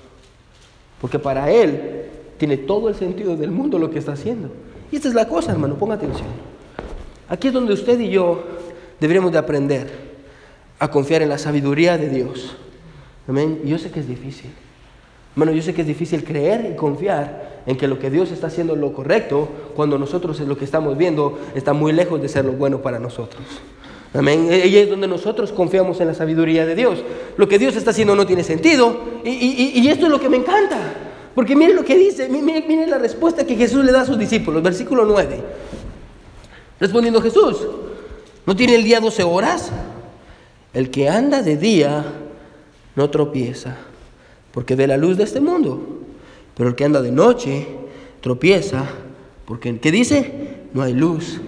[1.00, 2.04] Porque para Él
[2.38, 4.50] tiene todo el sentido del mundo lo que está haciendo.
[4.90, 6.28] Y esta es la cosa, hermano, ponga atención.
[7.28, 8.42] Aquí es donde usted y yo
[9.00, 9.90] deberíamos de aprender
[10.78, 12.56] a confiar en la sabiduría de Dios.
[13.26, 13.60] Amén.
[13.64, 14.50] Yo sé que es difícil.
[15.34, 18.46] Hermano, yo sé que es difícil creer y confiar en que lo que Dios está
[18.46, 22.44] haciendo es lo correcto cuando nosotros lo que estamos viendo está muy lejos de ser
[22.44, 23.42] lo bueno para nosotros.
[24.14, 24.48] Amén.
[24.50, 27.02] Y es donde nosotros confiamos en la sabiduría de Dios.
[27.36, 29.00] Lo que Dios está haciendo no tiene sentido.
[29.24, 30.78] Y, esto es lo que me encanta.
[31.34, 34.62] Porque miren lo que dice, miren, la respuesta que Jesús le da a sus discípulos.
[34.62, 35.40] Versículo 9.
[36.80, 37.58] Respondiendo Jesús,
[38.46, 39.70] ¿no tiene el día 12 horas?
[40.72, 42.04] El que anda de día
[42.94, 43.76] no tropieza,
[44.52, 46.00] porque ve la luz de este mundo.
[46.56, 47.66] Pero el que anda de noche
[48.20, 48.86] tropieza,
[49.44, 50.58] porque ¿qué dice?
[50.72, 51.40] No hay luz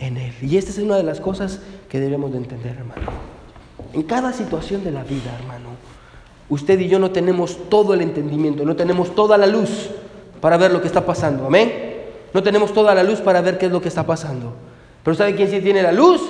[0.00, 0.32] en él.
[0.42, 3.10] Y esta es una de las cosas que debemos de entender, hermano.
[3.92, 5.70] En cada situación de la vida, hermano,
[6.48, 9.90] usted y yo no tenemos todo el entendimiento, no tenemos toda la luz.
[10.40, 11.46] para ver lo que está pasando.
[11.46, 11.72] Amén.
[12.32, 14.52] No tenemos toda la luz para ver qué es lo que está pasando.
[15.02, 16.22] Pero ¿sabe quién sí tiene la luz?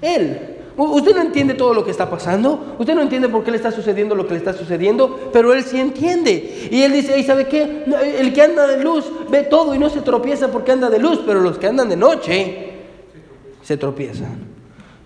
[0.00, 0.56] Él.
[0.76, 3.72] Usted no entiende todo lo que está pasando, usted no entiende por qué le está
[3.72, 6.68] sucediendo lo que le está sucediendo, pero él sí entiende.
[6.70, 7.84] Y él dice, ¿y sabe qué?
[8.20, 11.20] El que anda de luz ve todo y no se tropieza porque anda de luz,
[11.26, 12.70] pero los que andan de noche
[13.60, 14.57] se tropiezan.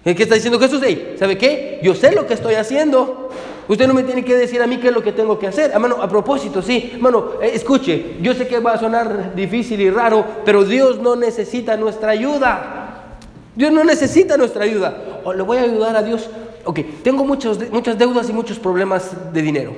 [0.04, 0.82] ¿Qué está diciendo Jesús?
[0.82, 1.14] ahí?
[1.18, 1.80] ¿Sabe qué?
[1.82, 3.30] Yo sé lo que estoy haciendo.
[3.68, 5.70] Usted no me tiene que decir a mí qué es lo que tengo que hacer.
[5.70, 6.90] Hermano, a propósito, sí.
[6.94, 11.14] Hermano, eh, escuche, yo sé que va a sonar difícil y raro, pero Dios no
[11.14, 13.18] necesita nuestra ayuda.
[13.54, 15.20] Dios no necesita nuestra ayuda.
[15.24, 16.28] O le voy a ayudar a Dios.
[16.64, 17.58] Ok, tengo muchas
[17.98, 19.72] deudas y muchos problemas de dinero.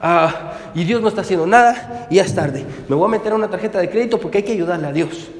[0.00, 2.64] Ah, y Dios no está haciendo nada y ya es tarde.
[2.88, 5.30] Me voy a meter a una tarjeta de crédito porque hay que ayudarle a Dios.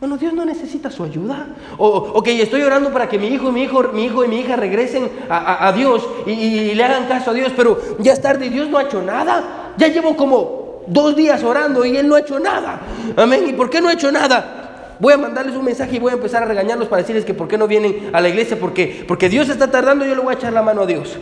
[0.00, 1.48] Bueno, Dios no necesita su ayuda.
[1.76, 4.54] O, ok, estoy orando para que mi hijo, mi hijo, mi hijo y mi hija
[4.54, 8.48] regresen a, Dios y, y, le hagan caso a Dios, pero ya es tarde y
[8.48, 9.72] Dios no ha hecho nada.
[9.76, 12.80] Ya llevo como dos días orando y Él no ha hecho nada.
[13.16, 13.46] Amén.
[13.48, 14.58] ¿Y por qué no ha hecho nada?
[15.00, 17.48] voy a mandarles un mensaje y voy a empezar a regañarlos para decirles que por
[17.48, 20.36] qué no vienen a la iglesia, porque, porque Dios está tardando, yo le voy a
[20.36, 21.16] echar la mano a Dios.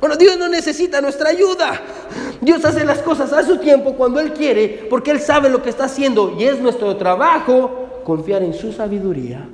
[0.00, 1.80] Bueno, Dios no necesita nuestra ayuda.
[2.40, 5.70] Dios hace las cosas a su tiempo cuando Él quiere, porque Él sabe lo que
[5.70, 9.48] está haciendo y es nuestro trabajo confiar en su sabiduría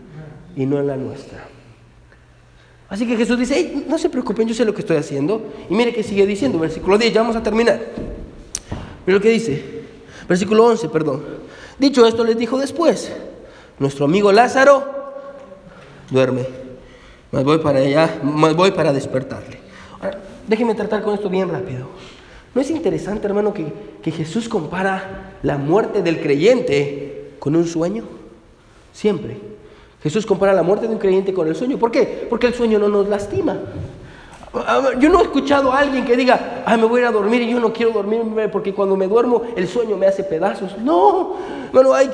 [0.57, 1.47] y no en la nuestra.
[2.89, 5.43] Así que Jesús dice, no se preocupen, yo sé lo que estoy haciendo.
[5.69, 7.79] Y mire que sigue diciendo, versículo 10, ya vamos a terminar.
[9.07, 9.63] Mire lo que dice,
[10.27, 11.23] versículo 11, perdón.
[11.79, 13.13] Dicho esto, les dijo después,
[13.79, 14.85] nuestro amigo Lázaro
[16.11, 16.47] duerme.
[17.31, 19.59] Más voy para allá, más voy para despertarle.
[20.01, 21.89] Ahora, déjeme tratar con esto bien rápido.
[22.55, 23.71] ¿No es interesante, hermano, que,
[24.03, 28.18] que Jesús compara la muerte del creyente con un sueño?
[28.93, 29.39] Siempre.
[30.03, 31.79] Jesús compara la muerte de un creyente con el sueño.
[31.79, 32.27] ¿Por qué?
[32.29, 33.59] Porque el sueño no nos lastima.
[34.99, 37.43] Yo no he escuchado a alguien que diga, ay, me voy a ir a dormir
[37.43, 40.79] y yo no quiero dormirme porque cuando me duermo el sueño me hace pedazos.
[40.79, 41.35] No,
[41.73, 42.11] bueno, hay,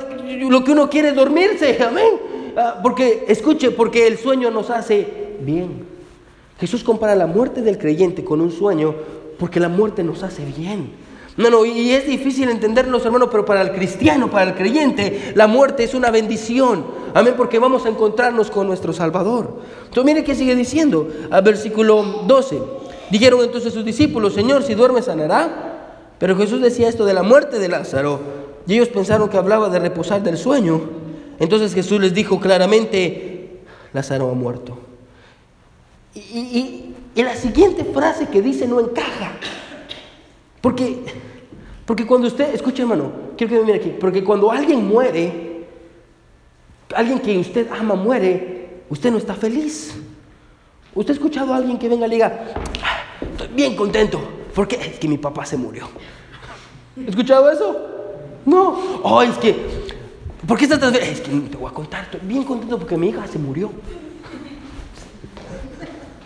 [0.49, 2.19] lo que uno quiere es dormirse, amén.
[2.57, 5.85] Ah, porque, escuche, porque el sueño nos hace bien.
[6.59, 8.95] Jesús compara la muerte del creyente con un sueño
[9.37, 11.04] porque la muerte nos hace bien.
[11.37, 15.47] No, no, y es difícil entenderlo, hermanos, pero para el cristiano, para el creyente, la
[15.47, 16.85] muerte es una bendición.
[17.13, 19.59] Amén, porque vamos a encontrarnos con nuestro Salvador.
[19.83, 22.61] Entonces, mire qué sigue diciendo, al versículo 12.
[23.09, 25.73] Dijeron entonces sus discípulos, Señor, si duerme sanará.
[26.19, 28.21] Pero Jesús decía esto de la muerte de Lázaro,
[28.65, 30.81] y ellos pensaron que hablaba de reposar del sueño.
[31.39, 33.59] Entonces Jesús les dijo claramente,
[33.91, 34.77] Lázaro ha muerto.
[36.15, 39.33] Y, y la siguiente frase que dice no encaja.
[40.65, 41.03] Porque,
[41.85, 45.67] porque cuando usted, escuche hermano, quiero que me mire aquí, porque cuando alguien muere,
[46.95, 49.95] alguien que usted ama muere, usted no está feliz.
[50.95, 52.45] ¿Usted ha escuchado a alguien que venga y le diga,
[52.83, 54.19] ah, estoy bien contento,
[54.55, 55.87] porque es que mi papá se murió?
[56.97, 57.87] ¿Ha escuchado eso?
[58.47, 59.01] No.
[59.03, 59.55] Oh, es que,
[60.47, 63.09] ¿por qué estás tan Es que te voy a contar, estoy bien contento porque mi
[63.09, 63.69] hija se murió.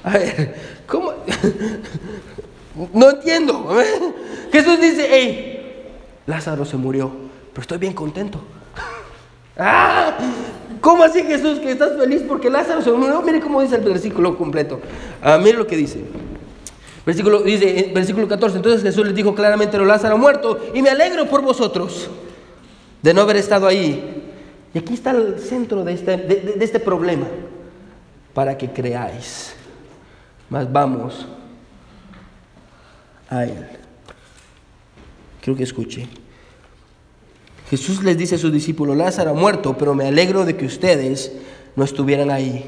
[0.02, 0.56] A ver,
[0.88, 1.12] ¿cómo?
[2.94, 3.76] No entiendo.
[4.52, 5.86] Jesús dice, hey,
[6.26, 7.12] Lázaro se murió,
[7.52, 8.39] pero estoy bien contento.
[9.58, 10.18] ¡Ah!
[10.80, 13.22] ¿Cómo así Jesús que estás feliz porque Lázaro se murió?
[13.22, 14.80] Mire cómo dice el versículo completo.
[15.22, 16.00] Ah, mire lo que dice.
[17.06, 18.58] Versículo, dice, eh, versículo 14.
[18.58, 22.10] Entonces Jesús les dijo claramente, lo Lázaro muerto, y me alegro por vosotros
[23.02, 24.24] de no haber estado ahí.
[24.74, 27.28] Y aquí está el centro de este, de este problema,
[28.34, 29.54] para que creáis.
[30.50, 31.28] Mas vamos
[33.30, 33.65] a Él.
[35.42, 36.08] Quiero que escuche.
[37.70, 41.34] Jesús les dice a sus discípulos, Lázaro ha muerto, pero me alegro de que ustedes
[41.76, 42.65] no estuvieran ahí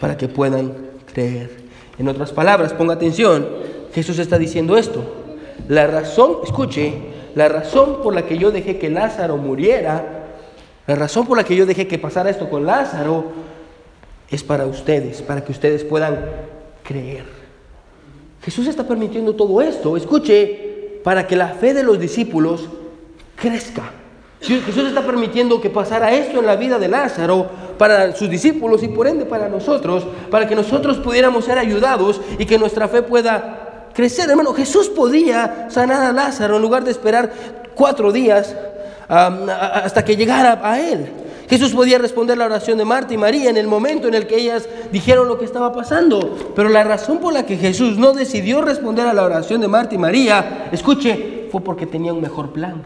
[0.00, 0.74] para que puedan
[1.12, 1.50] creer.
[1.98, 3.48] En otras palabras, ponga atención,
[3.92, 5.04] Jesús está diciendo esto.
[5.66, 6.94] La razón, escuche,
[7.34, 10.26] la razón por la que yo dejé que Lázaro muriera,
[10.86, 13.32] la razón por la que yo dejé que pasara esto con Lázaro,
[14.30, 16.18] es para ustedes, para que ustedes puedan
[16.84, 17.37] creer.
[18.48, 22.66] Jesús está permitiendo todo esto, escuche, para que la fe de los discípulos
[23.36, 23.90] crezca.
[24.40, 28.88] Jesús está permitiendo que pasara esto en la vida de Lázaro para sus discípulos y
[28.88, 33.90] por ende para nosotros, para que nosotros pudiéramos ser ayudados y que nuestra fe pueda
[33.92, 34.30] crecer.
[34.30, 37.30] Hermano, Jesús podía sanar a Lázaro en lugar de esperar
[37.74, 38.56] cuatro días
[39.08, 41.06] hasta que llegara a él.
[41.48, 44.36] Jesús podía responder la oración de Marta y María en el momento en el que
[44.36, 46.36] ellas dijeron lo que estaba pasando.
[46.54, 49.94] Pero la razón por la que Jesús no decidió responder a la oración de Marta
[49.94, 52.82] y María, escuche, fue porque tenía un mejor plan.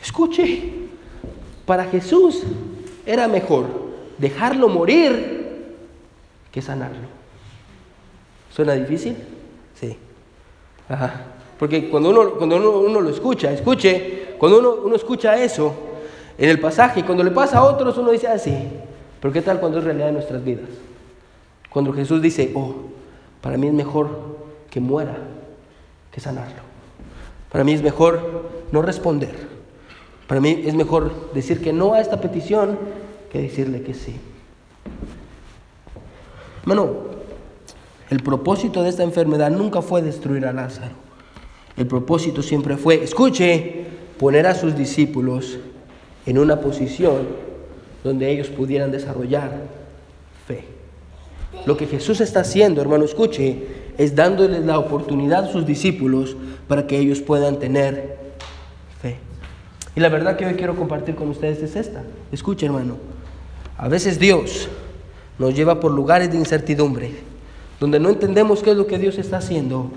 [0.00, 0.72] Escuche,
[1.66, 2.42] para Jesús
[3.04, 3.66] era mejor
[4.18, 5.74] dejarlo morir
[6.52, 7.08] que sanarlo.
[8.54, 9.16] ¿Suena difícil?
[9.74, 9.96] Sí.
[10.88, 11.24] Ajá.
[11.58, 12.56] Porque cuando uno, cuando
[12.88, 15.74] uno, lo escucha, escuche, cuando uno, uno escucha eso
[16.36, 18.52] en el pasaje, cuando le pasa a otros, uno dice así.
[18.52, 18.84] Ah,
[19.20, 20.68] pero ¿qué tal cuando es realidad de nuestras vidas?
[21.70, 22.74] Cuando Jesús dice, oh,
[23.40, 24.36] para mí es mejor
[24.70, 25.16] que muera
[26.10, 26.62] que sanarlo.
[27.50, 29.34] Para mí es mejor no responder.
[30.26, 32.78] Para mí es mejor decir que no a esta petición
[33.30, 34.16] que decirle que sí.
[36.64, 36.94] Bueno,
[38.10, 40.94] el propósito de esta enfermedad nunca fue destruir a Lázaro.
[41.76, 43.86] El propósito siempre fue, escuche,
[44.18, 45.58] poner a sus discípulos
[46.26, 47.26] en una posición
[48.02, 49.62] donde ellos pudieran desarrollar
[50.46, 50.64] fe.
[51.66, 56.36] Lo que Jesús está haciendo, hermano, escuche, es dándoles la oportunidad a sus discípulos
[56.68, 58.18] para que ellos puedan tener
[59.00, 59.16] fe.
[59.96, 62.02] Y la verdad que hoy quiero compartir con ustedes es esta.
[62.32, 62.96] Escuche, hermano.
[63.76, 64.68] A veces Dios
[65.38, 67.12] nos lleva por lugares de incertidumbre,
[67.80, 69.90] donde no entendemos qué es lo que Dios está haciendo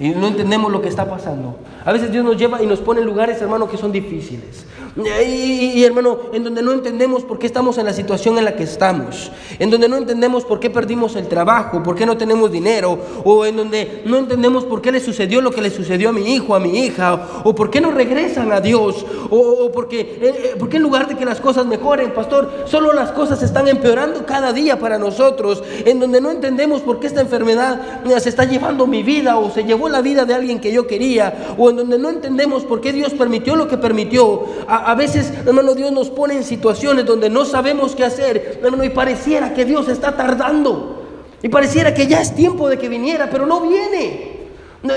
[0.00, 1.58] y no entendemos lo que está pasando.
[1.84, 4.66] A veces Dios nos lleva y nos pone en lugares, hermano, que son difíciles.
[5.04, 8.64] Y, hermano, en donde no entendemos por qué estamos en la situación en la que
[8.64, 12.98] estamos, en donde no entendemos por qué perdimos el trabajo, por qué no tenemos dinero,
[13.24, 16.34] o en donde no entendemos por qué le sucedió lo que le sucedió a mi
[16.34, 20.56] hijo, a mi hija, o por qué no regresan a Dios, o, porque, eh, eh,
[20.58, 24.26] por qué en lugar de que las cosas mejoren, pastor, solo las cosas están empeorando
[24.26, 28.44] cada día para nosotros, en donde no entendemos por qué esta enfermedad eh, se está
[28.44, 31.76] llevando mi vida o se llevó la vida de alguien que yo quería, o en
[31.76, 34.44] donde no entendemos por qué Dios permitió lo que permitió.
[34.94, 39.54] Veces, hermano, Dios nos pone en situaciones donde no sabemos qué hacer, hermano, y pareciera
[39.54, 41.02] que Dios está tardando.
[41.42, 44.38] Y pareciera que ya es tiempo de que viniera, pero no viene.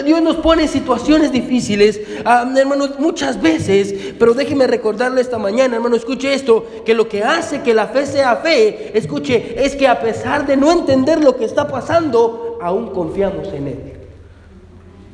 [0.05, 5.75] Dios nos pone en situaciones difíciles, ah, hermano, muchas veces, pero déjeme recordarle esta mañana,
[5.75, 9.87] hermano, escuche esto, que lo que hace que la fe sea fe, escuche, es que
[9.87, 13.93] a pesar de no entender lo que está pasando, aún confiamos en Él.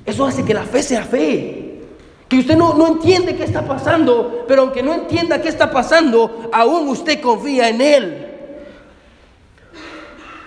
[0.06, 1.67] Eso hace que la fe sea fe.
[2.28, 6.50] Que usted no, no entiende qué está pasando, pero aunque no entienda qué está pasando,
[6.52, 8.28] aún usted confía en Él.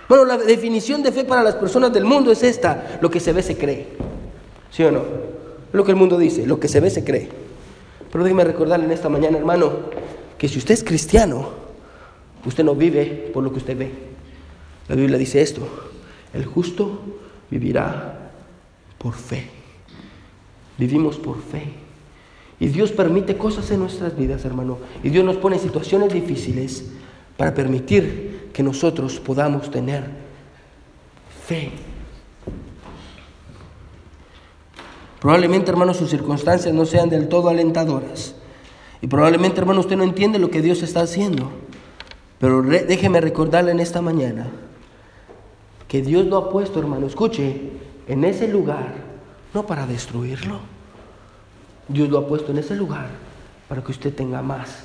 [0.07, 3.31] Bueno, la definición de fe para las personas del mundo es esta, lo que se
[3.31, 3.87] ve se cree.
[4.69, 5.03] ¿Sí o no?
[5.71, 7.29] Lo que el mundo dice, lo que se ve se cree.
[8.11, 9.71] Pero déjeme recordarle en esta mañana, hermano,
[10.37, 11.49] que si usted es cristiano,
[12.45, 13.91] usted no vive por lo que usted ve.
[14.89, 15.61] La Biblia dice esto,
[16.33, 16.99] el justo
[17.49, 18.31] vivirá
[18.97, 19.60] por fe.
[20.81, 21.61] Vivimos por fe.
[22.59, 24.79] Y Dios permite cosas en nuestras vidas, hermano.
[25.03, 26.87] Y Dios nos pone en situaciones difíciles
[27.37, 30.05] para permitir que nosotros podamos tener
[31.45, 31.69] fe.
[35.19, 38.33] Probablemente, hermano, sus circunstancias no sean del todo alentadoras.
[39.03, 41.51] Y probablemente, hermano, usted no entiende lo que Dios está haciendo.
[42.39, 44.47] Pero déjeme recordarle en esta mañana
[45.87, 47.05] que Dios lo ha puesto, hermano.
[47.05, 47.69] Escuche,
[48.07, 48.95] en ese lugar,
[49.53, 50.70] no para destruirlo.
[51.91, 53.09] Dios lo ha puesto en ese lugar
[53.67, 54.83] para que usted tenga más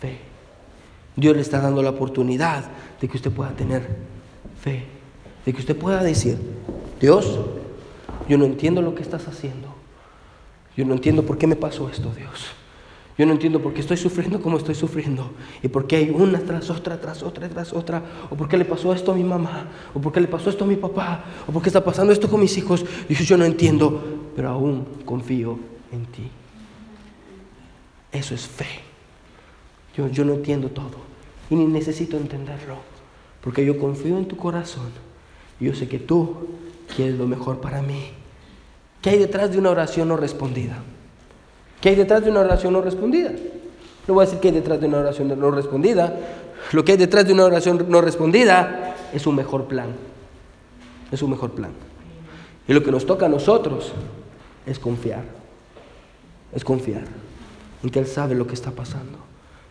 [0.00, 0.18] fe.
[1.16, 2.64] Dios le está dando la oportunidad
[3.00, 3.86] de que usted pueda tener
[4.60, 4.84] fe,
[5.44, 6.38] de que usted pueda decir,
[7.00, 7.38] Dios,
[8.28, 9.68] yo no entiendo lo que estás haciendo.
[10.76, 12.46] Yo no entiendo por qué me pasó esto, Dios.
[13.18, 15.32] Yo no entiendo por qué estoy sufriendo como estoy sufriendo.
[15.62, 18.02] Y por qué hay una tras otra, tras otra, tras otra.
[18.30, 19.66] O por qué le pasó esto a mi mamá.
[19.92, 21.24] O por qué le pasó esto a mi papá.
[21.46, 22.84] O por qué está pasando esto con mis hijos.
[23.08, 24.00] Y yo, no entiendo,
[24.34, 25.58] pero aún confío
[25.92, 26.30] en ti.
[28.12, 28.80] Eso es fe.
[29.96, 31.10] Yo, yo no entiendo todo.
[31.48, 32.76] Y ni necesito entenderlo.
[33.40, 34.90] Porque yo confío en tu corazón.
[35.58, 36.48] Yo sé que tú
[36.94, 38.10] quieres lo mejor para mí.
[39.02, 40.78] ¿Qué hay detrás de una oración no respondida?
[41.80, 43.32] ¿Qué hay detrás de una oración no respondida?
[44.06, 46.14] No voy a decir qué hay detrás de una oración no respondida.
[46.72, 49.88] Lo que hay detrás de una oración no respondida es un mejor plan.
[51.10, 51.72] Es un mejor plan.
[52.68, 53.92] Y lo que nos toca a nosotros
[54.66, 55.39] es confiar.
[56.52, 57.04] Es confiar
[57.82, 59.18] en que Él sabe lo que está pasando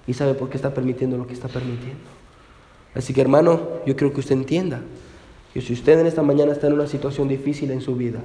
[0.08, 2.00] y sabe por qué está permitiendo lo que está permitiendo.
[2.96, 4.82] Así que hermano, yo creo que usted entienda
[5.54, 8.20] que si usted en esta mañana está en una situación difícil en su vida,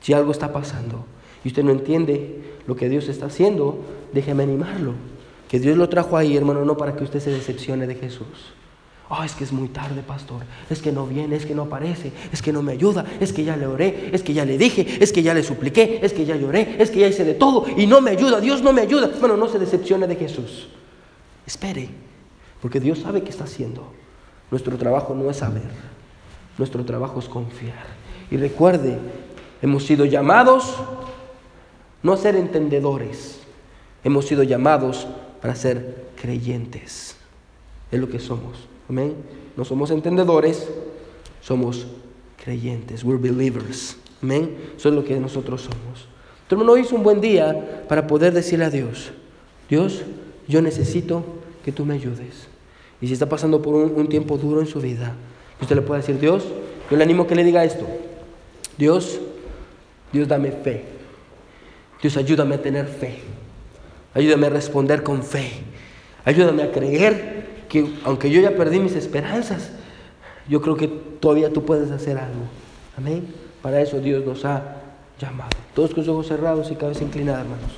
[0.00, 1.04] si algo está pasando,
[1.44, 3.78] y usted no entiende lo que Dios está haciendo,
[4.12, 4.94] déjeme animarlo.
[5.48, 8.54] Que Dios lo trajo ahí, hermano, no para que usted se decepcione de Jesús.
[9.12, 10.42] Oh, es que es muy tarde, pastor.
[10.70, 13.42] Es que no viene, es que no aparece, es que no me ayuda, es que
[13.42, 16.24] ya le oré, es que ya le dije, es que ya le supliqué, es que
[16.24, 18.40] ya lloré, es que ya hice de todo y no me ayuda.
[18.40, 19.10] Dios no me ayuda.
[19.18, 20.68] Bueno, no se decepcione de Jesús.
[21.44, 21.88] Espere,
[22.62, 23.92] porque Dios sabe qué está haciendo.
[24.48, 25.70] Nuestro trabajo no es saber,
[26.56, 27.86] nuestro trabajo es confiar.
[28.30, 28.96] Y recuerde,
[29.60, 30.76] hemos sido llamados
[32.04, 33.40] no ser entendedores.
[34.04, 35.08] Hemos sido llamados
[35.42, 37.16] para ser creyentes.
[37.90, 38.70] Es lo que somos.
[38.90, 39.14] Amén.
[39.56, 40.66] No somos entendedores,
[41.40, 41.86] somos
[42.42, 43.04] creyentes.
[43.04, 43.96] We're believers.
[44.20, 44.56] Amén.
[44.76, 46.08] Eso es lo que nosotros somos.
[46.48, 49.12] Tu hermano hoy es un buen día para poder decirle a Dios,
[49.68, 50.02] Dios,
[50.48, 51.22] yo necesito
[51.64, 52.48] que tú me ayudes.
[53.00, 55.14] Y si está pasando por un, tiempo duro en su vida,
[55.60, 56.44] usted le puede decir, Dios,
[56.90, 57.86] yo le animo a que le diga esto.
[58.76, 59.20] Dios,
[60.12, 60.82] Dios dame fe.
[62.02, 63.20] Dios ayúdame a tener fe.
[64.14, 65.48] Ayúdame a responder con fe.
[66.24, 69.70] Ayúdame a creer que aunque yo ya perdí mis esperanzas,
[70.48, 72.42] yo creo que todavía tú puedes hacer algo.
[72.98, 73.32] Amén.
[73.62, 74.76] Para eso Dios nos ha
[75.18, 75.50] llamado.
[75.74, 77.70] Todos con los ojos cerrados y cabeza inclinada, hermanos.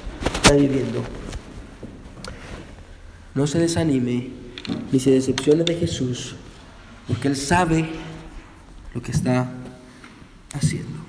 [0.49, 1.03] Nadie viendo.
[3.34, 4.30] No se desanime
[4.90, 6.36] ni se decepcione de Jesús,
[7.07, 7.86] porque Él sabe
[8.95, 9.51] lo que está
[10.55, 11.01] haciendo.